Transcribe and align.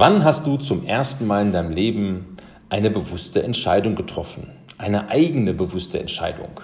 Wann 0.00 0.24
hast 0.24 0.46
du 0.46 0.56
zum 0.56 0.86
ersten 0.86 1.26
Mal 1.26 1.42
in 1.42 1.52
deinem 1.52 1.72
Leben 1.72 2.38
eine 2.70 2.90
bewusste 2.90 3.42
Entscheidung 3.42 3.96
getroffen? 3.96 4.50
Eine 4.78 5.10
eigene 5.10 5.52
bewusste 5.52 6.00
Entscheidung? 6.00 6.58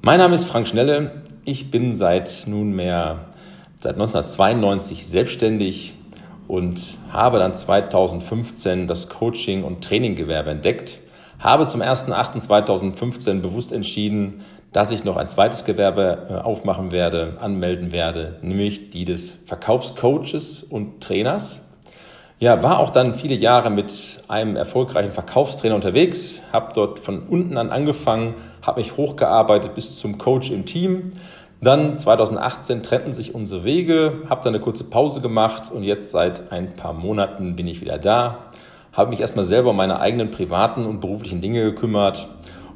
Mein 0.00 0.18
Name 0.18 0.36
ist 0.36 0.46
Frank 0.46 0.66
Schnelle. 0.68 1.24
Ich 1.44 1.70
bin 1.70 1.92
seit 1.92 2.44
nunmehr 2.46 3.26
seit 3.80 3.96
1992 3.96 5.06
selbstständig 5.06 5.92
und 6.46 6.80
habe 7.12 7.40
dann 7.40 7.52
2015 7.52 8.86
das 8.86 9.10
Coaching- 9.10 9.64
und 9.64 9.84
Traininggewerbe 9.84 10.48
entdeckt. 10.48 11.00
Habe 11.38 11.66
zum 11.66 11.82
1.8.2015 11.82 13.42
bewusst 13.42 13.70
entschieden, 13.70 14.46
dass 14.72 14.92
ich 14.92 15.04
noch 15.04 15.18
ein 15.18 15.28
zweites 15.28 15.66
Gewerbe 15.66 16.26
äh, 16.30 16.34
aufmachen 16.36 16.90
werde, 16.90 17.36
anmelden 17.38 17.92
werde, 17.92 18.38
nämlich 18.40 18.88
die 18.88 19.04
des 19.04 19.30
Verkaufscoaches 19.44 20.62
und 20.62 21.02
Trainers. 21.02 21.67
Ja, 22.40 22.62
war 22.62 22.78
auch 22.78 22.90
dann 22.90 23.14
viele 23.14 23.34
Jahre 23.34 23.68
mit 23.68 23.92
einem 24.28 24.54
erfolgreichen 24.54 25.10
Verkaufstrainer 25.10 25.74
unterwegs, 25.74 26.40
habe 26.52 26.72
dort 26.72 27.00
von 27.00 27.24
unten 27.28 27.56
an 27.56 27.70
angefangen, 27.70 28.34
habe 28.62 28.78
mich 28.78 28.96
hochgearbeitet 28.96 29.74
bis 29.74 29.98
zum 29.98 30.18
Coach 30.18 30.52
im 30.52 30.64
Team. 30.64 31.14
Dann 31.60 31.98
2018 31.98 32.84
trennten 32.84 33.12
sich 33.12 33.34
unsere 33.34 33.64
Wege, 33.64 34.22
habe 34.30 34.44
dann 34.44 34.54
eine 34.54 34.62
kurze 34.62 34.84
Pause 34.84 35.20
gemacht 35.20 35.72
und 35.72 35.82
jetzt 35.82 36.12
seit 36.12 36.52
ein 36.52 36.76
paar 36.76 36.92
Monaten 36.92 37.56
bin 37.56 37.66
ich 37.66 37.80
wieder 37.80 37.98
da. 37.98 38.38
Habe 38.92 39.10
mich 39.10 39.20
erstmal 39.20 39.44
selber 39.44 39.70
um 39.70 39.76
meine 39.76 39.98
eigenen 39.98 40.30
privaten 40.30 40.86
und 40.86 41.00
beruflichen 41.00 41.40
Dinge 41.40 41.64
gekümmert 41.64 42.28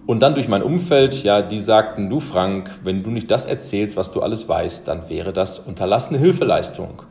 und 0.07 0.21
dann 0.21 0.35
durch 0.35 0.49
mein 0.49 0.65
Umfeld, 0.65 1.23
ja, 1.23 1.41
die 1.41 1.61
sagten, 1.61 2.11
du 2.11 2.19
Frank, 2.19 2.73
wenn 2.83 3.05
du 3.05 3.11
nicht 3.11 3.31
das 3.31 3.47
erzählst, 3.47 3.97
was 3.97 4.11
du 4.11 4.21
alles 4.21 4.49
weißt, 4.49 4.89
dann 4.89 5.09
wäre 5.09 5.33
das 5.33 5.61
unterlassene 5.61 6.19
Hilfeleistung. 6.19 7.05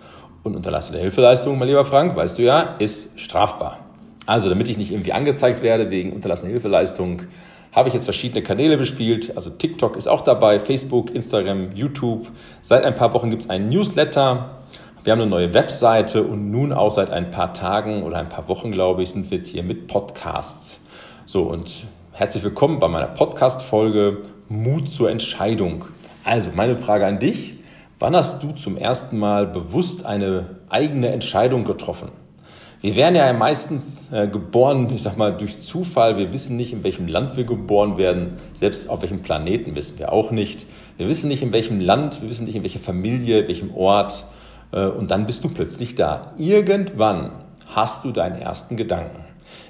Und 0.44 0.56
unterlassene 0.56 0.98
Hilfeleistung, 1.00 1.60
mein 1.60 1.68
lieber 1.68 1.86
Frank, 1.86 2.16
weißt 2.16 2.38
du 2.38 2.42
ja, 2.42 2.76
ist 2.80 3.20
strafbar. 3.20 3.80
Also, 4.26 4.50
damit 4.50 4.68
ich 4.70 4.78
nicht 4.78 4.92
irgendwie 4.92 5.14
angezeigt 5.14 5.62
werde 5.62 5.92
wegen 5.92 6.14
unterlassener 6.14 6.52
Hilfeleistung, 6.52 7.24
habe 7.72 7.88
ich 7.88 7.94
jetzt 7.94 8.06
verschiedene 8.06 8.42
Kanäle 8.42 8.78
bespielt. 8.78 9.36
Also 9.36 9.50
TikTok 9.50 9.96
ist 9.96 10.08
auch 10.08 10.22
dabei, 10.22 10.60
Facebook, 10.60 11.14
Instagram, 11.14 11.74
YouTube. 11.74 12.28
Seit 12.62 12.84
ein 12.84 12.96
paar 12.96 13.14
Wochen 13.14 13.30
gibt 13.30 13.44
es 13.44 13.50
einen 13.50 13.70
Newsletter. 13.70 14.58
Wir 15.04 15.14
haben 15.14 15.22
eine 15.22 15.30
neue 15.30 15.54
Webseite 15.54 16.24
und 16.24 16.52
nun 16.52 16.74
auch 16.74 16.92
seit 16.92 17.12
ein 17.12 17.32
paar 17.32 17.54
Tagen 17.54 18.04
oder 18.04 18.18
ein 18.18 18.30
paar 18.30 18.48
Wochen, 18.50 18.72
glaube 18.72 19.04
ich, 19.04 19.12
sind 19.12 19.32
wir 19.32 19.38
jetzt 19.38 19.48
hier 19.48 19.64
mit 19.64 19.88
Podcasts. 19.88 20.80
So, 21.26 21.44
und 21.44 21.72
herzlich 22.12 22.44
willkommen 22.44 22.80
bei 22.80 22.88
meiner 22.88 23.08
Podcast-Folge 23.08 24.18
Mut 24.50 24.92
zur 24.92 25.10
Entscheidung. 25.10 25.86
Also, 26.24 26.50
meine 26.54 26.76
Frage 26.76 27.06
an 27.06 27.20
dich. 27.20 27.61
Wann 28.02 28.16
hast 28.16 28.42
du 28.42 28.54
zum 28.54 28.78
ersten 28.78 29.20
Mal 29.20 29.46
bewusst 29.46 30.08
eine 30.08 30.56
eigene 30.70 31.10
Entscheidung 31.10 31.66
getroffen? 31.66 32.10
Wir 32.82 32.96
werden 32.96 33.14
ja 33.16 33.32
meistens 33.32 34.12
äh, 34.12 34.28
geboren, 34.28 34.90
ich 34.96 35.04
sag 35.04 35.18
mal, 35.18 35.38
durch 35.38 35.62
Zufall. 35.62 36.18
Wir 36.18 36.34
wissen 36.34 36.58
nicht, 36.58 36.74
in 36.74 36.84
welchem 36.84 37.08
Land 37.08 37.38
wir 37.38 37.44
geboren 37.44 38.00
werden. 38.00 38.38
Selbst 38.56 38.90
auf 38.90 39.04
welchem 39.04 39.22
Planeten 39.22 39.76
wissen 39.76 40.00
wir 40.00 40.12
auch 40.12 40.32
nicht. 40.32 40.66
Wir 40.98 41.08
wissen 41.08 41.28
nicht, 41.28 41.44
in 41.44 41.54
welchem 41.54 41.80
Land, 41.80 42.24
wir 42.24 42.30
wissen 42.30 42.46
nicht, 42.46 42.56
in 42.56 42.64
welcher 42.64 42.80
Familie, 42.80 43.48
welchem 43.48 43.72
Ort. 43.76 44.24
Äh, 44.72 44.88
und 44.88 45.12
dann 45.12 45.28
bist 45.28 45.44
du 45.44 45.50
plötzlich 45.50 45.94
da. 45.94 46.34
Irgendwann 46.40 47.30
hast 47.68 48.04
du 48.04 48.10
deinen 48.10 48.42
ersten 48.42 48.78
Gedanken. 48.78 49.26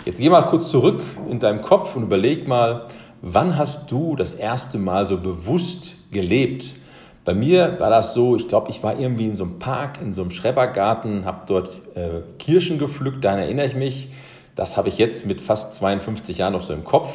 Jetzt 0.06 0.22
geh 0.22 0.30
mal 0.30 0.44
kurz 0.44 0.72
zurück 0.72 1.04
in 1.30 1.42
deinem 1.42 1.62
Kopf 1.62 1.98
und 1.98 2.04
überleg 2.04 2.48
mal, 2.48 2.88
wann 3.22 3.58
hast 3.58 3.92
du 3.92 4.16
das 4.16 4.36
erste 4.36 4.78
Mal 4.78 5.06
so 5.06 5.18
bewusst 5.18 5.96
gelebt? 6.12 6.76
Bei 7.24 7.36
mir 7.36 7.80
war 7.80 7.92
das 7.92 8.16
so, 8.16 8.36
ich 8.36 8.48
glaube, 8.48 8.72
ich 8.72 8.82
war 8.82 9.00
irgendwie 9.00 9.28
in 9.28 9.36
so 9.36 9.44
einem 9.44 9.60
Park, 9.60 10.00
in 10.02 10.14
so 10.14 10.24
einem 10.24 10.32
Schrebergarten, 10.32 11.24
habe 11.24 11.42
dort 11.46 11.70
äh, 11.96 12.22
Kirschen 12.40 12.80
gepflückt, 12.80 13.24
daran 13.24 13.40
erinnere 13.40 13.68
ich 13.68 13.76
mich. 13.76 14.10
Das 14.56 14.76
habe 14.76 14.90
ich 14.90 14.98
jetzt 14.98 15.28
mit 15.28 15.40
fast 15.40 15.76
52 15.76 16.40
Jahren 16.40 16.54
noch 16.54 16.64
so 16.64 16.74
im 16.74 16.84
Kopf. 16.84 17.10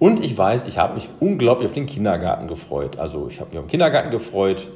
Und 0.00 0.24
ich 0.24 0.36
weiß, 0.36 0.64
ich 0.66 0.78
habe 0.78 0.94
mich 0.94 1.08
unglaublich 1.20 1.68
auf 1.68 1.74
den 1.74 1.86
Kindergarten 1.86 2.48
gefreut. 2.48 2.98
Also 2.98 3.28
ich 3.30 3.38
habe 3.38 3.50
mich 3.50 3.58
auf 3.58 3.66
den 3.66 3.70
Kindergarten 3.70 4.10
gefreut. 4.10 4.66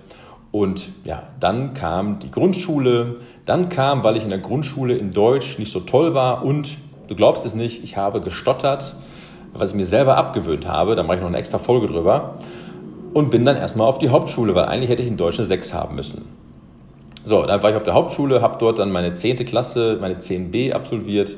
Und 0.52 0.88
ja, 1.02 1.24
dann 1.40 1.74
kam 1.74 2.20
die 2.20 2.30
Grundschule. 2.30 3.16
Dann 3.46 3.70
kam, 3.70 4.04
weil 4.04 4.16
ich 4.16 4.22
in 4.22 4.30
der 4.30 4.38
Grundschule 4.38 4.96
in 4.96 5.12
Deutsch 5.12 5.58
nicht 5.58 5.72
so 5.72 5.80
toll 5.80 6.14
war 6.14 6.44
und 6.44 6.76
du 7.08 7.16
glaubst 7.16 7.44
es 7.44 7.54
nicht, 7.54 7.82
ich 7.82 7.96
habe 7.96 8.20
gestottert, 8.20 8.94
was 9.52 9.70
ich 9.70 9.76
mir 9.76 9.86
selber 9.86 10.16
abgewöhnt 10.16 10.68
habe. 10.68 10.94
Da 10.94 11.02
mache 11.02 11.16
ich 11.16 11.22
noch 11.22 11.28
eine 11.28 11.38
extra 11.38 11.58
Folge 11.58 11.88
drüber 11.88 12.38
und 13.14 13.30
bin 13.30 13.44
dann 13.44 13.56
erstmal 13.56 13.88
auf 13.88 13.98
die 13.98 14.10
Hauptschule, 14.10 14.54
weil 14.54 14.66
eigentlich 14.66 14.90
hätte 14.90 15.02
ich 15.02 15.08
in 15.08 15.16
Deutsch 15.16 15.38
eine 15.38 15.46
6 15.46 15.72
haben 15.72 15.94
müssen. 15.94 16.26
So, 17.22 17.46
dann 17.46 17.62
war 17.62 17.70
ich 17.70 17.76
auf 17.76 17.84
der 17.84 17.94
Hauptschule, 17.94 18.42
habe 18.42 18.58
dort 18.58 18.78
dann 18.78 18.92
meine 18.92 19.14
10. 19.14 19.46
Klasse, 19.46 19.96
meine 19.98 20.16
10b 20.16 20.72
absolviert, 20.72 21.36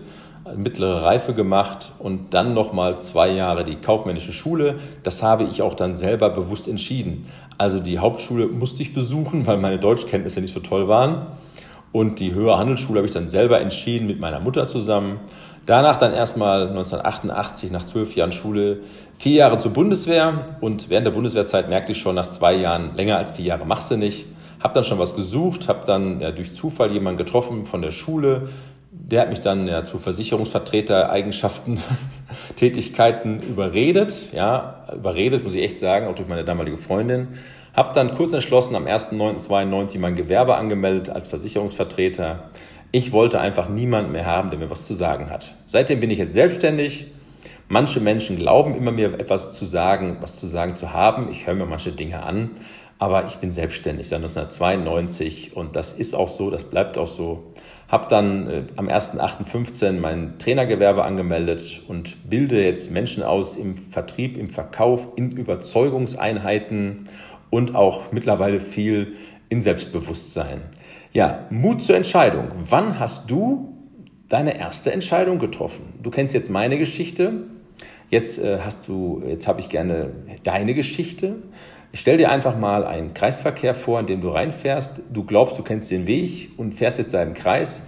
mittlere 0.57 1.05
Reife 1.05 1.35
gemacht 1.35 1.93
und 1.99 2.35
dann 2.35 2.55
nochmal 2.55 2.99
zwei 2.99 3.31
Jahre 3.31 3.65
die 3.65 3.77
kaufmännische 3.77 4.33
Schule. 4.33 4.77
Das 5.03 5.23
habe 5.23 5.45
ich 5.45 5.63
auch 5.63 5.75
dann 5.75 5.97
selber 5.97 6.31
bewusst 6.31 6.67
entschieden. 6.67 7.27
Also 7.59 7.79
die 7.79 7.99
Hauptschule 7.99 8.47
musste 8.47 8.83
ich 8.83 8.95
besuchen, 8.95 9.47
weil 9.47 9.59
meine 9.59 9.79
Deutschkenntnisse 9.79 10.41
nicht 10.41 10.55
so 10.55 10.61
toll 10.61 10.89
waren. 10.89 11.27
Und 11.97 12.21
die 12.21 12.35
höhere 12.35 12.59
Handelsschule 12.59 12.99
habe 12.99 13.07
ich 13.07 13.15
dann 13.15 13.31
selber 13.31 13.59
entschieden 13.59 14.07
mit 14.07 14.21
meiner 14.21 14.39
Mutter 14.39 14.67
zusammen. 14.67 15.19
Danach 15.65 15.97
dann 15.97 16.13
erstmal 16.13 16.69
1988 16.69 17.71
nach 17.71 17.87
zwölf 17.87 18.15
Jahren 18.15 18.33
Schule 18.33 18.81
vier 19.17 19.33
Jahre 19.33 19.59
zur 19.59 19.73
Bundeswehr 19.73 20.59
und 20.61 20.91
während 20.91 21.07
der 21.07 21.13
Bundeswehrzeit 21.13 21.71
merkte 21.71 21.93
ich 21.93 21.99
schon 21.99 22.15
nach 22.15 22.29
zwei 22.29 22.53
Jahren 22.53 22.95
länger 22.97 23.17
als 23.17 23.31
vier 23.33 23.47
Jahre 23.47 23.65
machst 23.65 23.91
du 23.91 23.97
nicht. 23.97 24.27
Hab 24.61 24.75
dann 24.75 24.85
schon 24.85 24.99
was 24.99 25.17
gesucht, 25.17 25.69
habe 25.69 25.87
dann 25.87 26.21
ja, 26.21 26.33
durch 26.33 26.53
Zufall 26.53 26.93
jemanden 26.93 27.17
getroffen 27.17 27.65
von 27.65 27.81
der 27.81 27.93
Schule. 27.93 28.51
Der 28.91 29.23
hat 29.23 29.31
mich 29.31 29.41
dann 29.41 29.67
ja, 29.67 29.87
zu 29.87 29.97
Versicherungsvertreter-Eigenschaften, 29.97 31.81
Tätigkeiten 32.57 33.41
überredet. 33.41 34.35
Ja, 34.35 34.85
überredet, 34.95 35.45
muss 35.45 35.55
ich 35.55 35.63
echt 35.63 35.81
sagen, 35.81 36.09
auch 36.09 36.15
durch 36.15 36.29
meine 36.29 36.45
damalige 36.45 36.77
Freundin. 36.77 37.29
Hab 37.77 37.93
dann 37.93 38.15
kurz 38.15 38.33
entschlossen 38.33 38.75
am 38.75 38.87
1.9.92 38.87 39.99
mein 39.99 40.15
Gewerbe 40.15 40.57
angemeldet 40.57 41.11
als 41.11 41.29
Versicherungsvertreter. 41.29 42.49
Ich 42.91 43.13
wollte 43.13 43.39
einfach 43.39 43.69
niemanden 43.69 44.13
mehr 44.13 44.25
haben, 44.25 44.49
der 44.49 44.59
mir 44.59 44.71
was 44.71 44.87
zu 44.87 44.95
sagen 44.95 45.29
hat. 45.29 45.55
Seitdem 45.67 46.01
bin 46.01 46.11
ich 46.11 46.17
jetzt 46.19 46.33
selbstständig. 46.33 47.09
Manche 47.69 48.01
Menschen 48.01 48.39
glauben 48.39 48.75
immer 48.75 48.93
mir 48.93 49.21
etwas 49.21 49.53
zu 49.59 49.67
sagen, 49.67 50.17
was 50.21 50.39
zu 50.39 50.47
sagen 50.47 50.75
zu 50.75 50.95
haben. 50.95 51.29
Ich 51.31 51.47
höre 51.47 51.55
mir 51.55 51.67
manche 51.67 51.93
Dinge 51.93 52.23
an, 52.23 52.53
aber 52.99 53.27
ich 53.27 53.37
bin 53.37 53.53
selbstständig 53.53 54.09
seit 54.09 54.21
1992 54.21 55.55
und 55.55 55.77
das 55.77 55.93
ist 55.93 56.15
auch 56.15 56.29
so, 56.29 56.49
das 56.49 56.65
bleibt 56.65 56.97
auch 56.97 57.07
so. 57.07 57.53
Habe 57.89 58.07
dann 58.09 58.51
äh, 58.51 58.63
am 58.77 58.89
1.8.15 58.89 60.01
mein 60.01 60.39
Trainergewerbe 60.39 61.05
angemeldet 61.05 61.83
und 61.87 62.29
bilde 62.29 62.65
jetzt 62.65 62.91
Menschen 62.91 63.23
aus 63.23 63.55
im 63.55 63.77
Vertrieb, 63.77 64.39
im 64.39 64.49
Verkauf, 64.49 65.09
in 65.17 65.31
Überzeugungseinheiten 65.33 67.09
und 67.51 67.75
auch 67.75 68.13
mittlerweile 68.13 68.61
viel 68.61 69.15
in 69.49 69.61
Selbstbewusstsein. 69.61 70.63
Ja, 71.13 71.47
Mut 71.51 71.83
zur 71.83 71.97
Entscheidung. 71.97 72.49
Wann 72.69 72.99
hast 72.99 73.31
du 73.31 73.73
deine 74.29 74.59
erste 74.59 74.93
Entscheidung 74.93 75.39
getroffen? 75.39 75.95
Du 76.03 76.11
kennst 76.11 76.35
jetzt 76.35 76.51
meine 76.51 76.79
Geschichte. 76.79 77.45
Jetzt 78.11 78.39
äh, 78.39 78.59
hast 78.61 78.89
du, 78.89 79.23
jetzt 79.27 79.49
habe 79.49 79.61
ich 79.61 79.69
gerne 79.69 80.11
deine 80.43 80.75
Geschichte. 80.75 81.37
Stell 81.93 82.19
dir 82.19 82.31
einfach 82.31 82.57
mal 82.59 82.85
einen 82.85 83.15
Kreisverkehr 83.15 83.75
vor, 83.75 84.01
in 84.01 84.07
dem 84.07 84.21
du 84.21 84.29
reinfährst. 84.29 85.01
Du 85.13 85.25
glaubst, 85.25 85.59
du 85.59 85.63
kennst 85.63 85.91
den 85.91 86.07
Weg 86.07 86.51
und 86.57 86.75
fährst 86.75 86.99
jetzt 86.99 87.13
seinen 87.13 87.35
Kreis. 87.35 87.83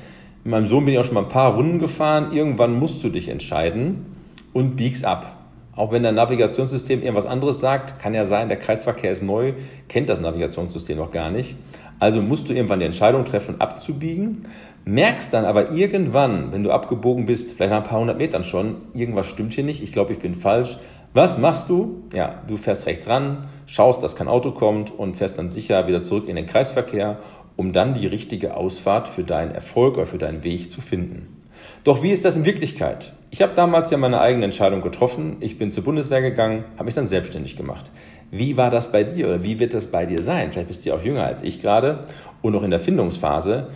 Mit 0.44 0.52
meinem 0.52 0.66
Sohn 0.66 0.84
bin 0.84 0.94
ich 0.94 1.00
auch 1.00 1.04
schon 1.04 1.14
mal 1.14 1.24
ein 1.24 1.28
paar 1.28 1.54
Runden 1.54 1.78
gefahren. 1.78 2.32
Irgendwann 2.32 2.78
musst 2.78 3.04
du 3.04 3.10
dich 3.10 3.28
entscheiden 3.28 4.06
und 4.52 4.76
biegst 4.76 5.04
ab. 5.04 5.37
Auch 5.78 5.92
wenn 5.92 6.02
dein 6.02 6.16
Navigationssystem 6.16 7.02
irgendwas 7.02 7.24
anderes 7.24 7.60
sagt, 7.60 8.00
kann 8.00 8.12
ja 8.12 8.24
sein, 8.24 8.48
der 8.48 8.58
Kreisverkehr 8.58 9.12
ist 9.12 9.22
neu, 9.22 9.52
kennt 9.86 10.08
das 10.08 10.20
Navigationssystem 10.20 10.98
noch 10.98 11.12
gar 11.12 11.30
nicht. 11.30 11.54
Also 12.00 12.20
musst 12.20 12.48
du 12.48 12.52
irgendwann 12.52 12.80
die 12.80 12.86
Entscheidung 12.86 13.24
treffen, 13.24 13.60
abzubiegen, 13.60 14.48
merkst 14.84 15.32
dann 15.32 15.44
aber 15.44 15.70
irgendwann, 15.70 16.50
wenn 16.50 16.64
du 16.64 16.72
abgebogen 16.72 17.26
bist, 17.26 17.52
vielleicht 17.52 17.70
nach 17.70 17.84
ein 17.84 17.88
paar 17.88 18.00
hundert 18.00 18.18
Metern 18.18 18.42
schon, 18.42 18.78
irgendwas 18.92 19.26
stimmt 19.26 19.54
hier 19.54 19.62
nicht, 19.62 19.80
ich 19.80 19.92
glaube, 19.92 20.14
ich 20.14 20.18
bin 20.18 20.34
falsch. 20.34 20.78
Was 21.14 21.38
machst 21.38 21.68
du? 21.68 22.02
Ja, 22.12 22.42
du 22.48 22.56
fährst 22.56 22.86
rechts 22.86 23.08
ran, 23.08 23.44
schaust, 23.66 24.02
dass 24.02 24.16
kein 24.16 24.26
Auto 24.26 24.50
kommt 24.50 24.90
und 24.90 25.14
fährst 25.14 25.38
dann 25.38 25.48
sicher 25.48 25.86
wieder 25.86 26.02
zurück 26.02 26.28
in 26.28 26.34
den 26.34 26.46
Kreisverkehr, 26.46 27.18
um 27.54 27.72
dann 27.72 27.94
die 27.94 28.08
richtige 28.08 28.56
Ausfahrt 28.56 29.06
für 29.06 29.22
deinen 29.22 29.52
Erfolg 29.52 29.96
oder 29.96 30.06
für 30.06 30.18
deinen 30.18 30.42
Weg 30.42 30.72
zu 30.72 30.80
finden. 30.80 31.37
Doch 31.84 32.02
wie 32.02 32.10
ist 32.10 32.24
das 32.24 32.36
in 32.36 32.44
Wirklichkeit? 32.44 33.12
Ich 33.30 33.42
habe 33.42 33.54
damals 33.54 33.90
ja 33.90 33.98
meine 33.98 34.20
eigene 34.20 34.44
Entscheidung 34.44 34.80
getroffen. 34.80 35.36
Ich 35.40 35.58
bin 35.58 35.70
zur 35.70 35.84
Bundeswehr 35.84 36.22
gegangen, 36.22 36.64
habe 36.74 36.84
mich 36.84 36.94
dann 36.94 37.06
selbstständig 37.06 37.56
gemacht. 37.56 37.90
Wie 38.30 38.56
war 38.56 38.70
das 38.70 38.90
bei 38.90 39.04
dir 39.04 39.26
oder 39.26 39.44
wie 39.44 39.58
wird 39.58 39.74
das 39.74 39.88
bei 39.88 40.06
dir 40.06 40.22
sein? 40.22 40.50
Vielleicht 40.50 40.68
bist 40.68 40.84
du 40.84 40.90
ja 40.90 40.96
auch 40.96 41.02
jünger 41.02 41.24
als 41.24 41.42
ich 41.42 41.60
gerade 41.60 42.06
und 42.40 42.52
noch 42.52 42.62
in 42.62 42.70
der 42.70 42.80
Findungsphase. 42.80 43.68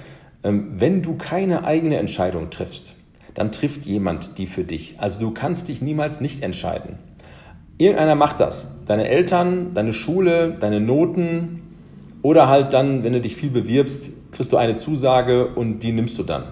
Ähm, 0.43 0.69
wenn 0.77 1.03
du 1.03 1.17
keine 1.17 1.65
eigene 1.65 1.97
Entscheidung 1.99 2.51
triffst, 2.51 2.97
dann 3.35 3.53
trifft 3.53 3.87
jemand 3.87 4.39
die 4.39 4.47
für 4.47 4.65
dich. 4.65 4.97
Also 4.99 5.21
du 5.21 5.31
kannst 5.31 5.69
dich 5.69 5.83
niemals 5.83 6.21
nicht 6.21 6.43
entscheiden. 6.43 6.99
Irgendeiner 7.79 8.15
macht 8.15 8.41
das. 8.41 8.71
Deine 8.87 9.09
Eltern, 9.09 9.75
deine 9.75 9.93
Schule, 9.93 10.57
deine 10.59 10.81
Noten 10.81 11.63
oder 12.23 12.49
halt 12.49 12.73
dann, 12.73 13.05
wenn 13.05 13.13
du 13.13 13.21
dich 13.21 13.37
viel 13.37 13.51
bewirbst, 13.51 14.11
kriegst 14.31 14.53
du 14.53 14.57
eine 14.57 14.77
Zusage 14.77 15.49
und 15.49 15.81
die 15.81 15.93
nimmst 15.93 16.19
du 16.19 16.23
dann. 16.23 16.45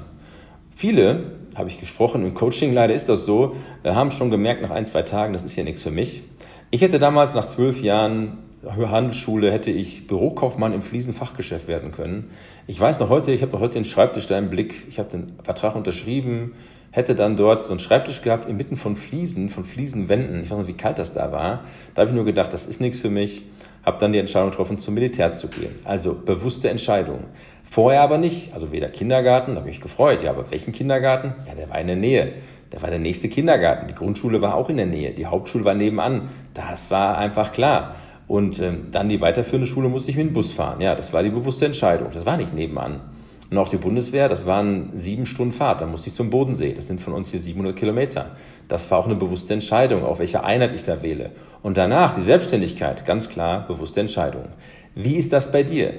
Viele, 0.80 1.24
habe 1.56 1.68
ich 1.68 1.78
gesprochen, 1.78 2.24
im 2.24 2.32
Coaching 2.32 2.72
leider 2.72 2.94
ist 2.94 3.10
das 3.10 3.26
so, 3.26 3.54
haben 3.84 4.10
schon 4.10 4.30
gemerkt 4.30 4.62
nach 4.62 4.70
ein, 4.70 4.86
zwei 4.86 5.02
Tagen, 5.02 5.34
das 5.34 5.44
ist 5.44 5.54
ja 5.54 5.62
nichts 5.62 5.82
für 5.82 5.90
mich. 5.90 6.22
Ich 6.70 6.80
hätte 6.80 6.98
damals 6.98 7.34
nach 7.34 7.44
zwölf 7.44 7.82
Jahren 7.82 8.38
Handelsschule 8.66 9.52
hätte 9.52 9.70
ich 9.70 10.06
Bürokaufmann 10.06 10.72
im 10.72 10.80
Fliesenfachgeschäft 10.80 11.68
werden 11.68 11.92
können. 11.92 12.30
Ich 12.66 12.80
weiß 12.80 12.98
noch 12.98 13.10
heute, 13.10 13.30
ich 13.30 13.42
habe 13.42 13.52
noch 13.52 13.60
heute 13.60 13.74
den 13.74 13.84
Schreibtisch 13.84 14.24
da 14.24 14.38
im 14.38 14.48
Blick. 14.48 14.86
Ich 14.88 14.98
habe 14.98 15.10
den 15.10 15.32
Vertrag 15.42 15.76
unterschrieben, 15.76 16.54
hätte 16.92 17.14
dann 17.14 17.36
dort 17.36 17.58
so 17.58 17.72
einen 17.72 17.78
Schreibtisch 17.78 18.22
gehabt 18.22 18.48
inmitten 18.48 18.76
von 18.76 18.96
Fliesen, 18.96 19.50
von 19.50 19.64
Fliesenwänden. 19.64 20.42
Ich 20.42 20.50
weiß 20.50 20.56
noch, 20.58 20.66
wie 20.66 20.72
kalt 20.72 20.98
das 20.98 21.12
da 21.12 21.30
war. 21.30 21.64
Da 21.94 22.00
habe 22.00 22.10
ich 22.10 22.16
nur 22.16 22.24
gedacht, 22.24 22.54
das 22.54 22.64
ist 22.64 22.80
nichts 22.80 23.00
für 23.00 23.10
mich. 23.10 23.42
Habe 23.84 23.98
dann 23.98 24.12
die 24.12 24.18
Entscheidung 24.18 24.50
getroffen, 24.50 24.78
zum 24.78 24.94
Militär 24.94 25.32
zu 25.32 25.48
gehen. 25.48 25.74
Also 25.84 26.14
bewusste 26.14 26.70
Entscheidung. 26.70 27.24
Vorher 27.70 28.02
aber 28.02 28.18
nicht. 28.18 28.52
Also 28.52 28.72
weder 28.72 28.88
Kindergarten, 28.88 29.54
da 29.54 29.60
habe 29.60 29.70
ich 29.70 29.76
mich 29.76 29.80
gefreut. 29.80 30.24
Ja, 30.24 30.30
aber 30.30 30.50
welchen 30.50 30.72
Kindergarten? 30.72 31.34
Ja, 31.46 31.54
der 31.54 31.70
war 31.70 31.80
in 31.80 31.86
der 31.86 31.94
Nähe. 31.94 32.32
Der 32.72 32.82
war 32.82 32.90
der 32.90 32.98
nächste 32.98 33.28
Kindergarten. 33.28 33.86
Die 33.86 33.94
Grundschule 33.94 34.42
war 34.42 34.56
auch 34.56 34.68
in 34.68 34.76
der 34.76 34.86
Nähe. 34.86 35.12
Die 35.12 35.26
Hauptschule 35.26 35.64
war 35.64 35.74
nebenan. 35.74 36.30
Das 36.52 36.90
war 36.90 37.16
einfach 37.16 37.52
klar. 37.52 37.94
Und 38.26 38.58
ähm, 38.58 38.88
dann 38.90 39.08
die 39.08 39.20
weiterführende 39.20 39.68
Schule 39.68 39.88
musste 39.88 40.10
ich 40.10 40.16
mit 40.16 40.26
dem 40.26 40.32
Bus 40.32 40.52
fahren. 40.52 40.80
Ja, 40.80 40.96
das 40.96 41.12
war 41.12 41.22
die 41.22 41.30
bewusste 41.30 41.64
Entscheidung. 41.64 42.08
Das 42.12 42.26
war 42.26 42.36
nicht 42.36 42.52
nebenan. 42.52 43.02
Und 43.50 43.58
auch 43.58 43.68
die 43.68 43.76
Bundeswehr, 43.76 44.28
das 44.28 44.46
waren 44.46 44.90
sieben 44.94 45.24
Stunden 45.24 45.52
Fahrt. 45.52 45.80
Da 45.80 45.86
musste 45.86 46.08
ich 46.08 46.14
zum 46.14 46.28
Bodensee. 46.28 46.72
Das 46.72 46.88
sind 46.88 47.00
von 47.00 47.12
uns 47.12 47.30
hier 47.30 47.40
700 47.40 47.76
Kilometer. 47.76 48.36
Das 48.66 48.90
war 48.90 48.98
auch 48.98 49.06
eine 49.06 49.14
bewusste 49.16 49.54
Entscheidung, 49.54 50.04
auf 50.04 50.18
welche 50.18 50.42
Einheit 50.42 50.72
ich 50.72 50.82
da 50.82 51.02
wähle. 51.02 51.30
Und 51.62 51.76
danach 51.76 52.14
die 52.14 52.22
Selbstständigkeit, 52.22 53.04
ganz 53.04 53.28
klar 53.28 53.64
bewusste 53.68 54.00
Entscheidung. 54.00 54.46
Wie 54.96 55.14
ist 55.14 55.32
das 55.32 55.52
bei 55.52 55.62
dir? 55.62 55.92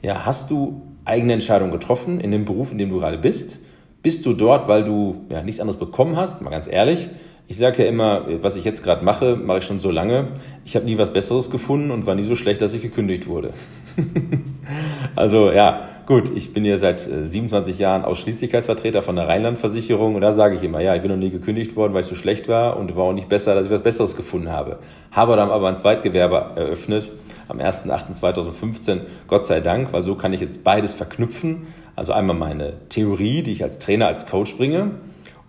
Ja, 0.00 0.24
hast 0.24 0.50
du 0.50 0.82
eigene 1.04 1.32
Entscheidungen 1.32 1.72
getroffen 1.72 2.20
in 2.20 2.30
dem 2.30 2.44
Beruf, 2.44 2.70
in 2.70 2.78
dem 2.78 2.90
du 2.90 2.98
gerade 2.98 3.18
bist? 3.18 3.58
Bist 4.02 4.24
du 4.26 4.32
dort, 4.32 4.68
weil 4.68 4.84
du 4.84 5.24
ja, 5.28 5.42
nichts 5.42 5.60
anderes 5.60 5.78
bekommen 5.78 6.16
hast? 6.16 6.40
Mal 6.40 6.50
ganz 6.50 6.68
ehrlich. 6.68 7.08
Ich 7.48 7.56
sage 7.56 7.82
ja 7.82 7.88
immer, 7.88 8.26
was 8.42 8.56
ich 8.56 8.64
jetzt 8.64 8.84
gerade 8.84 9.04
mache, 9.04 9.34
mache 9.34 9.58
ich 9.58 9.64
schon 9.64 9.80
so 9.80 9.90
lange. 9.90 10.28
Ich 10.64 10.76
habe 10.76 10.84
nie 10.84 10.98
was 10.98 11.12
Besseres 11.12 11.50
gefunden 11.50 11.90
und 11.90 12.06
war 12.06 12.14
nie 12.14 12.22
so 12.22 12.36
schlecht, 12.36 12.60
dass 12.60 12.74
ich 12.74 12.82
gekündigt 12.82 13.26
wurde. 13.26 13.54
also 15.16 15.50
ja, 15.50 15.88
gut, 16.06 16.30
ich 16.36 16.52
bin 16.52 16.62
hier 16.62 16.78
seit 16.78 17.00
27 17.00 17.74
äh, 17.74 17.82
Jahren 17.82 18.04
Ausschließlichkeitsvertreter 18.04 19.02
von 19.02 19.16
der 19.16 19.26
Rheinlandversicherung 19.26 20.14
und 20.14 20.20
da 20.20 20.34
sage 20.34 20.54
ich 20.54 20.62
immer, 20.62 20.80
ja, 20.80 20.94
ich 20.94 21.00
bin 21.00 21.10
noch 21.10 21.16
nie 21.16 21.30
gekündigt 21.30 21.74
worden, 21.74 21.94
weil 21.94 22.02
ich 22.02 22.06
so 22.06 22.14
schlecht 22.14 22.48
war 22.48 22.76
und 22.76 22.94
war 22.96 23.04
auch 23.04 23.14
nicht 23.14 23.30
besser, 23.30 23.54
dass 23.54 23.64
ich 23.64 23.72
was 23.72 23.82
Besseres 23.82 24.14
gefunden 24.14 24.52
habe. 24.52 24.78
Habe 25.10 25.34
dann 25.34 25.50
aber 25.50 25.68
ein 25.68 25.76
Zweitgewerbe 25.76 26.52
eröffnet 26.54 27.10
am 27.48 27.58
1.8.2015, 27.58 29.00
Gott 29.26 29.46
sei 29.46 29.60
Dank, 29.60 29.92
weil 29.92 30.02
so 30.02 30.14
kann 30.14 30.32
ich 30.32 30.40
jetzt 30.40 30.62
beides 30.62 30.92
verknüpfen. 30.92 31.66
Also 31.96 32.12
einmal 32.12 32.36
meine 32.36 32.74
Theorie, 32.88 33.42
die 33.42 33.52
ich 33.52 33.64
als 33.64 33.78
Trainer, 33.78 34.06
als 34.06 34.26
Coach 34.26 34.56
bringe 34.56 34.92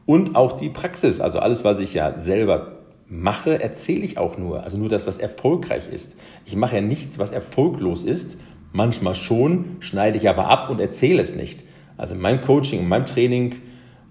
und 0.06 0.36
auch 0.36 0.54
die 0.54 0.70
Praxis, 0.70 1.20
also 1.20 1.38
alles, 1.38 1.64
was 1.64 1.78
ich 1.78 1.94
ja 1.94 2.18
selber 2.18 2.80
mache, 3.08 3.62
erzähle 3.62 4.02
ich 4.02 4.18
auch 4.18 4.38
nur. 4.38 4.64
Also 4.64 4.78
nur 4.78 4.90
das, 4.90 5.06
was 5.06 5.18
erfolgreich 5.18 5.88
ist. 5.88 6.16
Ich 6.46 6.56
mache 6.56 6.78
ja 6.78 6.82
nichts, 6.82 7.20
was 7.20 7.30
erfolglos 7.30 8.04
ist. 8.04 8.38
Manchmal 8.72 9.14
schon, 9.16 9.78
schneide 9.82 10.18
ich 10.18 10.30
aber 10.30 10.48
ab 10.48 10.70
und 10.70 10.80
erzähle 10.80 11.22
es 11.22 11.36
nicht. 11.36 11.64
Also 11.98 12.16
in 12.16 12.22
meinem 12.22 12.42
Coaching, 12.42 12.80
in 12.80 12.88
meinem 12.88 13.06
Training, 13.06 13.56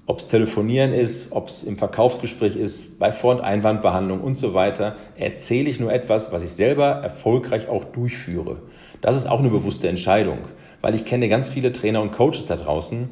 ob 0.09 0.21
es 0.21 0.29
Telefonieren 0.29 0.95
ist, 0.95 1.33
ob 1.33 1.49
es 1.49 1.63
im 1.63 1.77
Verkaufsgespräch 1.77 2.57
ist, 2.57 2.99
bei 2.99 3.13
Vor- 3.13 3.35
und 3.35 3.41
Einwandbehandlung 3.43 4.23
und 4.23 4.37
so 4.37 4.55
weiter, 4.55 4.97
erzähle 5.17 5.69
ich 5.69 5.81
nur 5.81 5.93
etwas, 5.93 6.33
was 6.33 6.43
ich 6.43 6.51
selber 6.51 6.87
erfolgreich 6.87 7.69
auch 7.69 7.85
durchführe. 7.85 8.63
Das 9.03 9.17
ist 9.17 9.29
auch 9.29 9.41
eine 9.41 9.51
bewusste 9.51 9.87
Entscheidung, 9.87 10.39
weil 10.81 10.95
ich 10.95 11.05
kenne 11.05 11.29
ganz 11.29 11.51
viele 11.51 11.73
Trainer 11.73 12.01
und 12.01 12.13
Coaches 12.13 12.47
da 12.47 12.57
draußen, 12.57 13.11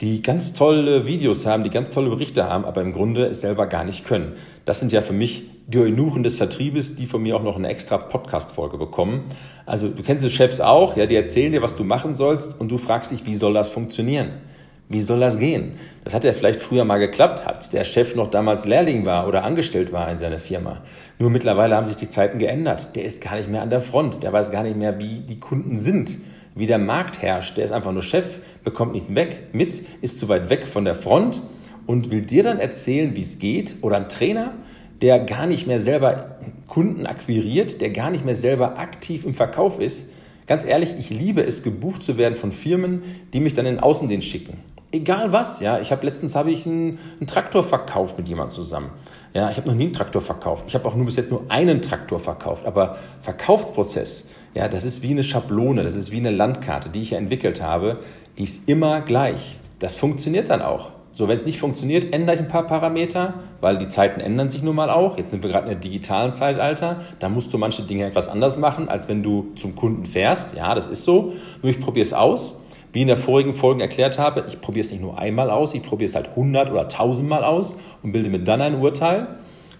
die 0.00 0.20
ganz 0.20 0.52
tolle 0.52 1.06
Videos 1.06 1.46
haben, 1.46 1.62
die 1.62 1.70
ganz 1.70 1.90
tolle 1.90 2.10
Berichte 2.10 2.48
haben, 2.48 2.64
aber 2.64 2.82
im 2.82 2.92
Grunde 2.92 3.26
es 3.26 3.40
selber 3.40 3.68
gar 3.68 3.84
nicht 3.84 4.04
können. 4.04 4.32
Das 4.64 4.80
sind 4.80 4.90
ja 4.90 5.00
für 5.00 5.12
mich 5.12 5.44
die 5.68 5.78
Eunuchen 5.78 6.24
des 6.24 6.38
Vertriebes, 6.38 6.96
die 6.96 7.06
von 7.06 7.22
mir 7.22 7.36
auch 7.36 7.44
noch 7.44 7.54
eine 7.54 7.68
extra 7.68 7.98
Podcast-Folge 7.98 8.78
bekommen. 8.78 9.26
Also 9.64 9.86
du 9.86 10.02
kennst 10.02 10.24
die 10.24 10.30
Chefs 10.30 10.60
auch, 10.60 10.96
ja, 10.96 11.06
die 11.06 11.14
erzählen 11.14 11.52
dir, 11.52 11.62
was 11.62 11.76
du 11.76 11.84
machen 11.84 12.16
sollst 12.16 12.58
und 12.58 12.72
du 12.72 12.78
fragst 12.78 13.12
dich, 13.12 13.26
wie 13.26 13.36
soll 13.36 13.54
das 13.54 13.68
funktionieren? 13.68 14.30
Wie 14.92 15.00
soll 15.00 15.20
das 15.20 15.38
gehen? 15.38 15.72
Das 16.04 16.14
hat 16.14 16.24
ja 16.24 16.32
vielleicht 16.32 16.60
früher 16.60 16.84
mal 16.84 16.98
geklappt, 16.98 17.46
als 17.46 17.70
der 17.70 17.84
Chef 17.84 18.14
noch 18.14 18.28
damals 18.28 18.66
Lehrling 18.66 19.06
war 19.06 19.26
oder 19.26 19.44
angestellt 19.44 19.92
war 19.92 20.10
in 20.10 20.18
seiner 20.18 20.38
Firma. 20.38 20.82
Nur 21.18 21.30
mittlerweile 21.30 21.74
haben 21.74 21.86
sich 21.86 21.96
die 21.96 22.08
Zeiten 22.08 22.38
geändert. 22.38 22.94
Der 22.94 23.04
ist 23.04 23.20
gar 23.20 23.36
nicht 23.36 23.48
mehr 23.48 23.62
an 23.62 23.70
der 23.70 23.80
Front. 23.80 24.22
Der 24.22 24.32
weiß 24.32 24.50
gar 24.50 24.62
nicht 24.62 24.76
mehr, 24.76 24.98
wie 24.98 25.20
die 25.20 25.40
Kunden 25.40 25.76
sind 25.76 26.18
wie 26.54 26.66
der 26.66 26.78
Markt 26.78 27.22
herrscht. 27.22 27.56
Der 27.56 27.64
ist 27.64 27.72
einfach 27.72 27.92
nur 27.92 28.02
Chef, 28.02 28.40
bekommt 28.64 28.92
nichts 28.92 29.14
weg, 29.14 29.48
mit, 29.52 29.82
ist 30.02 30.18
zu 30.18 30.28
weit 30.28 30.50
weg 30.50 30.66
von 30.66 30.84
der 30.84 30.94
Front 30.94 31.42
und 31.86 32.10
will 32.10 32.22
dir 32.22 32.42
dann 32.42 32.58
erzählen, 32.58 33.16
wie 33.16 33.22
es 33.22 33.38
geht. 33.38 33.76
Oder 33.82 33.96
ein 33.96 34.08
Trainer, 34.08 34.54
der 35.00 35.20
gar 35.20 35.46
nicht 35.46 35.66
mehr 35.66 35.80
selber 35.80 36.36
Kunden 36.68 37.06
akquiriert, 37.06 37.80
der 37.80 37.90
gar 37.90 38.10
nicht 38.10 38.24
mehr 38.24 38.34
selber 38.34 38.78
aktiv 38.78 39.24
im 39.24 39.34
Verkauf 39.34 39.80
ist. 39.80 40.06
Ganz 40.46 40.64
ehrlich, 40.64 40.94
ich 40.98 41.10
liebe 41.10 41.42
es, 41.42 41.62
gebucht 41.62 42.02
zu 42.02 42.18
werden 42.18 42.34
von 42.34 42.52
Firmen, 42.52 43.02
die 43.32 43.40
mich 43.40 43.54
dann 43.54 43.66
in 43.66 43.76
den 43.76 43.82
Außendienst 43.82 44.26
schicken. 44.26 44.58
Egal 44.94 45.32
was, 45.32 45.60
ja. 45.60 45.80
Ich 45.80 45.90
habe 45.90 46.06
letztens 46.06 46.36
habe 46.36 46.50
ich 46.50 46.66
einen, 46.66 46.98
einen 47.18 47.26
Traktor 47.26 47.64
verkauft 47.64 48.18
mit 48.18 48.28
jemand 48.28 48.52
zusammen. 48.52 48.90
Ja, 49.32 49.50
ich 49.50 49.56
habe 49.56 49.66
noch 49.66 49.74
nie 49.74 49.84
einen 49.84 49.94
Traktor 49.94 50.20
verkauft. 50.20 50.64
Ich 50.66 50.74
habe 50.74 50.86
auch 50.86 50.94
nur 50.94 51.06
bis 51.06 51.16
jetzt 51.16 51.30
nur 51.30 51.44
einen 51.48 51.80
Traktor 51.80 52.20
verkauft. 52.20 52.66
Aber 52.66 52.96
Verkaufsprozess, 53.22 54.26
ja, 54.52 54.68
das 54.68 54.84
ist 54.84 55.02
wie 55.02 55.12
eine 55.12 55.24
Schablone, 55.24 55.82
das 55.82 55.94
ist 55.94 56.12
wie 56.12 56.18
eine 56.18 56.30
Landkarte, 56.30 56.90
die 56.90 57.00
ich 57.00 57.12
ja 57.12 57.18
entwickelt 57.18 57.62
habe. 57.62 58.00
Die 58.36 58.44
ist 58.44 58.68
immer 58.68 59.00
gleich. 59.00 59.58
Das 59.78 59.96
funktioniert 59.96 60.50
dann 60.50 60.60
auch. 60.60 60.90
So, 61.10 61.26
wenn 61.26 61.38
es 61.38 61.46
nicht 61.46 61.58
funktioniert, 61.58 62.12
ändere 62.12 62.36
ich 62.36 62.42
ein 62.42 62.48
paar 62.48 62.66
Parameter, 62.66 63.34
weil 63.62 63.78
die 63.78 63.88
Zeiten 63.88 64.20
ändern 64.20 64.50
sich 64.50 64.62
nun 64.62 64.76
mal 64.76 64.90
auch. 64.90 65.16
Jetzt 65.16 65.30
sind 65.30 65.42
wir 65.42 65.48
gerade 65.48 65.64
in 65.64 65.72
der 65.72 65.80
digitalen 65.80 66.32
Zeitalter. 66.32 67.00
Da 67.18 67.30
musst 67.30 67.52
du 67.54 67.58
manche 67.58 67.82
Dinge 67.82 68.04
etwas 68.04 68.28
anders 68.28 68.58
machen, 68.58 68.90
als 68.90 69.08
wenn 69.08 69.22
du 69.22 69.52
zum 69.54 69.74
Kunden 69.74 70.04
fährst. 70.04 70.54
Ja, 70.54 70.74
das 70.74 70.86
ist 70.86 71.04
so. 71.04 71.32
Nur 71.62 71.70
ich 71.70 71.80
probiere 71.80 72.04
es 72.04 72.12
aus. 72.12 72.56
Wie 72.92 73.00
in 73.00 73.08
der 73.08 73.16
vorigen 73.16 73.54
Folge 73.54 73.82
erklärt 73.82 74.18
habe, 74.18 74.44
ich 74.48 74.60
probiere 74.60 74.84
es 74.84 74.90
nicht 74.90 75.00
nur 75.00 75.18
einmal 75.18 75.50
aus, 75.50 75.72
ich 75.72 75.82
probiere 75.82 76.08
es 76.08 76.14
halt 76.14 76.28
100 76.30 76.70
oder 76.70 76.82
1000 76.82 77.28
Mal 77.28 77.42
aus 77.42 77.76
und 78.02 78.12
bilde 78.12 78.28
mir 78.28 78.40
dann 78.40 78.60
ein 78.60 78.80
Urteil. 78.80 79.28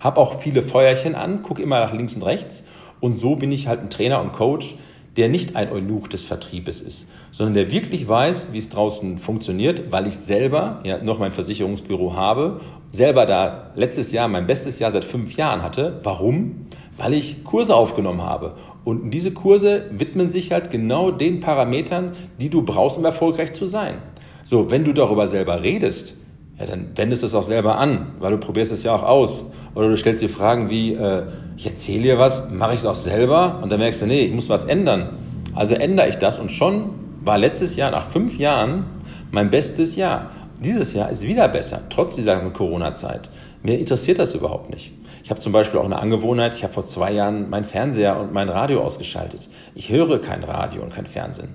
Habe 0.00 0.20
auch 0.20 0.41
viele 0.41 0.62
Feuerchen 0.62 1.14
an, 1.14 1.43
gucke 1.43 1.62
immer 1.62 1.81
nach 1.81 1.93
links 1.93 2.14
und 2.17 2.23
rechts 2.23 2.64
und 3.00 3.19
so 3.19 3.37
bin 3.37 3.53
ich 3.53 3.69
halt 3.69 3.81
ein 3.81 3.91
Trainer 3.91 4.20
und 4.23 4.32
Coach, 4.32 4.76
der 5.17 5.29
nicht 5.29 5.56
ein 5.56 5.70
Eunuch 5.70 6.09
des 6.09 6.25
Vertriebes 6.25 6.81
ist, 6.81 7.06
sondern 7.31 7.55
der 7.55 7.70
wirklich 7.70 8.09
weiß, 8.09 8.49
wie 8.53 8.59
es 8.59 8.70
draußen 8.70 9.19
funktioniert, 9.19 9.93
weil 9.93 10.06
ich 10.06 10.17
selber 10.17 10.81
ja 10.85 11.03
noch 11.03 11.19
mein 11.19 11.33
Versicherungsbüro 11.33 12.14
habe, 12.14 12.61
selber 12.90 13.26
da 13.26 13.73
letztes 13.75 14.12
Jahr 14.12 14.28
mein 14.28 14.47
bestes 14.47 14.78
Jahr 14.78 14.90
seit 14.90 15.04
fünf 15.04 15.37
Jahren 15.37 15.62
hatte. 15.62 16.00
Warum? 16.02 16.66
Weil 16.97 17.14
ich 17.14 17.45
Kurse 17.45 17.75
aufgenommen 17.75 18.23
habe. 18.23 18.54
Und 18.85 19.11
diese 19.11 19.33
Kurse 19.33 19.87
widmen 19.90 20.31
sich 20.31 20.52
halt 20.52 20.71
genau 20.71 21.11
den 21.11 21.40
Parametern, 21.40 22.12
die 22.40 22.49
du 22.49 22.62
brauchst, 22.62 22.97
um 22.97 23.04
erfolgreich 23.04 23.52
zu 23.52 23.66
sein. 23.66 23.97
So, 24.45 24.71
wenn 24.71 24.85
du 24.85 24.92
darüber 24.92 25.26
selber 25.26 25.62
redest, 25.62 26.14
ja, 26.62 26.69
dann 26.69 26.90
wendest 26.95 27.23
du 27.23 27.26
es 27.26 27.35
auch 27.35 27.42
selber 27.42 27.78
an, 27.78 28.12
weil 28.21 28.31
du 28.31 28.38
probierst 28.38 28.71
es 28.71 28.85
ja 28.85 28.95
auch 28.95 29.02
aus. 29.02 29.45
Oder 29.75 29.88
du 29.88 29.97
stellst 29.97 30.23
dir 30.23 30.28
Fragen 30.28 30.71
wie, 30.71 30.95
äh, 30.95 31.25
ich 31.57 31.66
erzähle 31.66 32.02
dir 32.02 32.19
was, 32.19 32.50
mache 32.50 32.75
ich 32.75 32.81
es 32.81 32.87
auch 32.87 32.95
selber? 32.95 33.59
Und 33.62 33.73
dann 33.73 33.81
merkst 33.81 34.02
du, 34.02 34.07
nee, 34.07 34.23
ich 34.23 34.33
muss 34.33 34.49
was 34.49 34.64
ändern. 34.64 35.19
Also 35.54 35.75
ändere 35.75 36.09
ich 36.09 36.16
das 36.16 36.38
und 36.38 36.52
schon 36.52 36.90
war 37.25 37.38
letztes 37.38 37.76
Jahr, 37.76 37.90
nach 37.90 38.07
fünf 38.07 38.38
Jahren, 38.38 38.85
mein 39.31 39.50
bestes 39.50 39.97
Jahr. 39.97 40.31
Dieses 40.61 40.92
Jahr 40.92 41.11
ist 41.11 41.23
wieder 41.23 41.49
besser, 41.49 41.81
trotz 41.90 42.14
dieser 42.14 42.37
ganzen 42.37 42.52
Corona-Zeit. 42.52 43.28
Mir 43.62 43.78
interessiert 43.78 44.19
das 44.19 44.35
überhaupt 44.35 44.71
nicht. 44.71 44.92
Ich 45.25 45.31
habe 45.31 45.40
zum 45.40 45.52
Beispiel 45.52 45.81
auch 45.81 45.85
eine 45.85 45.99
Angewohnheit, 45.99 46.54
ich 46.54 46.62
habe 46.62 46.73
vor 46.73 46.85
zwei 46.85 47.12
Jahren 47.12 47.50
mein 47.50 47.64
Fernseher 47.64 48.21
und 48.21 48.33
mein 48.33 48.49
Radio 48.49 48.83
ausgeschaltet. 48.83 49.49
Ich 49.75 49.90
höre 49.90 50.21
kein 50.21 50.45
Radio 50.45 50.83
und 50.83 50.95
kein 50.95 51.07
Fernsehen. 51.07 51.50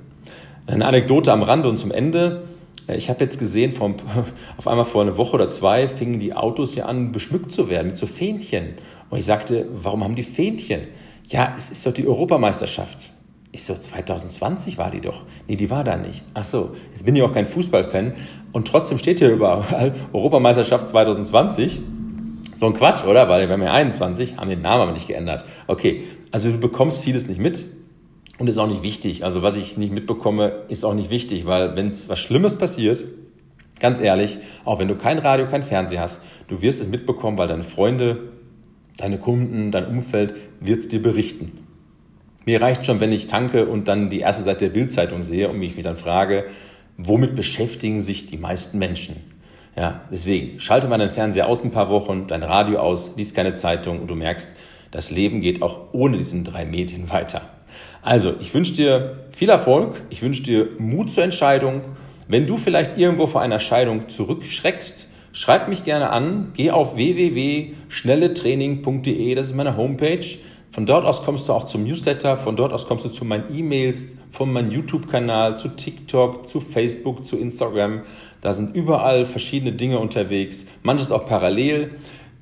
Eine 0.68 0.86
Anekdote 0.86 1.32
am 1.32 1.44
Rande 1.44 1.70
und 1.70 1.78
zum 1.78 1.92
Ende. 1.92 2.44
Ich 2.88 3.10
habe 3.10 3.24
jetzt 3.24 3.38
gesehen, 3.38 3.74
vom, 3.74 3.96
auf 4.58 4.68
einmal 4.68 4.86
vor 4.86 5.02
einer 5.02 5.18
Woche 5.18 5.34
oder 5.34 5.50
zwei 5.50 5.88
fingen 5.88 6.20
die 6.20 6.34
Autos 6.34 6.74
hier 6.74 6.88
an, 6.88 7.12
beschmückt 7.12 7.52
zu 7.52 7.70
werden 7.70 7.88
mit 7.88 7.98
so 7.98 8.06
Fähnchen. 8.06 8.76
Und 9.10 9.20
ich 9.20 9.26
sagte, 9.26 9.68
warum 9.74 10.04
haben 10.04 10.16
die 10.16 10.24
Fähnchen? 10.24 10.82
Ja, 11.26 11.54
es 11.58 11.70
ist 11.70 11.86
doch 11.86 11.94
die 11.94 12.08
Europameisterschaft. 12.08 13.12
Ich 13.52 13.64
so, 13.64 13.76
2020 13.76 14.78
war 14.78 14.92
die 14.92 15.02
doch. 15.02 15.24
Nee, 15.48 15.56
die 15.56 15.70
war 15.70 15.84
da 15.84 15.98
nicht. 15.98 16.24
Ach 16.34 16.46
so, 16.46 16.72
jetzt 16.94 17.06
bin 17.06 17.16
ich 17.16 17.24
auch 17.24 17.32
kein 17.32 17.46
Fußballfan. 17.46 18.14
Und 18.54 18.68
trotzdem 18.68 18.98
steht 18.98 19.20
hier 19.20 19.32
überall 19.32 19.94
Europameisterschaft 20.14 20.88
2020. 20.88 21.80
So 22.56 22.68
ein 22.68 22.74
Quatsch, 22.74 23.04
oder? 23.04 23.28
Weil 23.28 23.48
wir 23.48 23.54
haben 23.54 23.64
ja 23.64 23.74
21, 23.74 24.38
haben 24.38 24.50
den 24.50 24.62
Namen 24.62 24.84
aber 24.84 24.92
nicht 24.94 25.08
geändert. 25.08 25.44
Okay, 25.68 26.04
also 26.32 26.52
du 26.52 26.58
bekommst 26.58 27.02
vieles 27.02 27.28
nicht 27.28 27.40
mit. 27.40 27.66
Und 28.38 28.48
ist 28.48 28.58
auch 28.58 28.68
nicht 28.68 28.84
wichtig. 28.84 29.24
Also 29.24 29.42
was 29.42 29.56
ich 29.56 29.78
nicht 29.78 29.92
mitbekomme, 29.92 30.64
ist 30.68 30.86
auch 30.86 30.94
nicht 30.94 31.10
wichtig, 31.10 31.46
weil 31.46 31.76
wenn 31.76 31.88
es 31.88 32.08
was 32.08 32.20
Schlimmes 32.20 32.58
passiert, 32.58 33.04
ganz 33.80 34.00
ehrlich, 34.00 34.38
auch 34.64 34.80
wenn 34.80 34.88
du 34.88 34.96
kein 34.96 35.18
Radio, 35.18 35.48
kein 35.48 35.64
Fernseher 35.64 36.02
hast, 36.02 36.22
du 36.48 36.62
wirst 36.62 36.82
es 36.82 36.88
mitbekommen, 36.88 37.38
weil 37.38 37.48
deine 37.48 37.64
Freunde, 37.64 38.32
deine 38.98 39.18
Kunden, 39.18 39.72
dein 39.72 39.88
Umfeld 39.88 40.36
wird 40.60 40.80
es 40.80 40.88
dir 40.88 41.02
berichten. 41.02 41.52
Mir 42.46 42.62
reicht 42.62 42.86
schon, 42.86 43.00
wenn 43.00 43.12
ich 43.12 43.28
tanke 43.28 43.66
und 43.66 43.88
dann 43.88 44.10
die 44.10 44.20
erste 44.20 44.44
Seite 44.44 44.66
der 44.66 44.74
Bildzeitung 44.74 45.24
sehe 45.24 45.50
und 45.50 45.60
mich 45.60 45.76
dann 45.82 45.96
frage, 45.96 46.46
womit 46.98 47.36
beschäftigen 47.36 48.02
sich 48.02 48.26
die 48.26 48.38
meisten 48.38 48.78
Menschen? 48.78 49.18
Ja, 49.76 50.02
deswegen 50.12 50.60
schalte 50.60 50.88
mal 50.88 50.98
deinen 50.98 51.10
Fernseher 51.10 51.48
aus 51.48 51.64
ein 51.64 51.72
paar 51.72 51.90
Wochen, 51.90 52.26
dein 52.28 52.44
Radio 52.44 52.80
aus, 52.80 53.12
liest 53.16 53.36
keine 53.36 53.54
Zeitung 53.54 54.00
und 54.00 54.08
du 54.08 54.16
merkst, 54.16 54.56
das 54.92 55.12
Leben 55.12 55.42
geht 55.42 55.62
auch 55.62 55.94
ohne 55.94 56.18
diesen 56.18 56.44
drei 56.44 56.66
Medien 56.66 57.12
weiter. 57.12 57.57
Also, 58.02 58.34
ich 58.40 58.54
wünsche 58.54 58.74
dir 58.74 59.26
viel 59.30 59.50
Erfolg, 59.50 60.04
ich 60.10 60.22
wünsche 60.22 60.44
dir 60.44 60.70
Mut 60.78 61.12
zur 61.12 61.24
Entscheidung. 61.24 61.82
Wenn 62.28 62.46
du 62.46 62.58
vielleicht 62.58 62.98
irgendwo 62.98 63.28
vor 63.28 63.40
einer 63.42 63.60
Scheidung 63.60 64.10
zurückschreckst, 64.10 65.08
schreib 65.32 65.70
mich 65.70 65.84
gerne 65.84 66.10
an, 66.10 66.52
geh 66.56 66.72
auf 66.72 66.96
www.schnelletraining.de, 66.96 69.36
das 69.36 69.48
ist 69.48 69.56
meine 69.56 69.78
Homepage. 69.78 70.26
Von 70.72 70.86
dort 70.86 71.06
aus 71.06 71.24
kommst 71.24 71.50
du 71.50 71.54
auch 71.54 71.66
zum 71.66 71.86
Newsletter, 71.86 72.38
von 72.38 72.56
dort 72.56 72.72
aus 72.72 72.88
kommst 72.88 73.04
du 73.06 73.10
zu 73.10 73.26
meinen 73.26 73.46
E-Mails, 73.52 74.16
von 74.30 74.54
meinem 74.54 74.70
YouTube-Kanal, 74.70 75.58
zu 75.58 75.70
TikTok, 75.70 76.48
zu 76.48 76.60
Facebook, 76.60 77.26
zu 77.26 77.36
Instagram. 77.38 78.04
Da 78.42 78.54
sind 78.54 78.76
überall 78.76 79.26
verschiedene 79.26 79.72
Dinge 79.72 79.98
unterwegs, 79.98 80.68
manches 80.84 81.12
auch 81.12 81.26
parallel. 81.26 81.96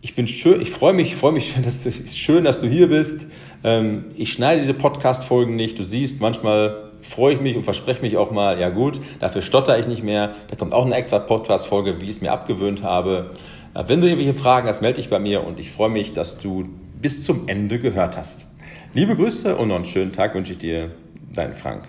Ich 0.06 0.14
bin 0.14 0.28
schön, 0.28 0.62
ich 0.62 0.70
freue 0.70 0.94
mich, 0.94 1.16
freue 1.16 1.32
mich, 1.32 1.56
dass 1.64 1.84
ist 1.88 2.20
schön, 2.20 2.44
dass 2.44 2.62
du 2.62 2.68
hier 2.68 2.90
bist. 2.90 3.26
Ähm, 3.64 4.06
ich 4.16 4.32
schneide 4.32 4.62
diese 4.62 4.76
Podcast-Folgen 4.76 5.56
nicht. 5.56 5.80
Du 5.80 5.84
siehst, 5.84 6.22
manchmal 6.22 6.92
freue 7.02 7.34
ich 7.34 7.42
mich 7.42 7.56
und 7.56 7.64
verspreche 7.64 8.04
mich 8.04 8.16
auch 8.16 8.30
mal, 8.30 8.60
ja 8.60 8.70
gut, 8.70 9.02
dafür 9.20 9.42
stotter 9.42 9.80
ich 9.80 9.88
nicht 9.88 10.04
mehr. 10.04 10.36
Da 10.48 10.58
kommt 10.58 10.74
auch 10.74 10.86
eine 10.86 10.94
extra 10.94 11.18
Podcast-Folge, 11.18 12.02
wie 12.02 12.04
ich 12.04 12.18
es 12.18 12.22
mir 12.22 12.34
abgewöhnt 12.34 12.84
habe. 12.84 13.32
Wenn 13.74 14.00
du 14.00 14.06
irgendwelche 14.06 14.36
Fragen 14.36 14.68
hast, 14.68 14.84
melde 14.84 14.98
dich 15.02 15.10
bei 15.10 15.18
mir 15.18 15.44
und 15.44 15.60
ich 15.60 15.72
freue 15.72 15.90
mich, 15.90 16.14
dass 16.14 16.38
du 16.38 16.70
bis 17.02 17.24
zum 17.24 17.48
Ende 17.48 17.80
gehört 17.80 18.16
hast. 18.16 18.46
Liebe 18.94 19.16
Grüße 19.16 19.56
und 19.56 19.70
noch 19.70 19.76
einen 19.78 19.86
schönen 19.86 20.12
Tag 20.12 20.36
wünsche 20.36 20.52
ich 20.52 20.60
dir, 20.60 20.92
dein 21.34 21.56
Frank. 21.56 21.88